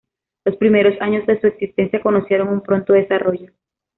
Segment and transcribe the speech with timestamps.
[0.45, 3.51] Los primeros años de su existencia conocieron un pronto desarrollo.